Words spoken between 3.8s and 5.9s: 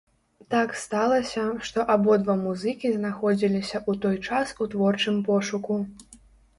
ў той час у творчым пошуку.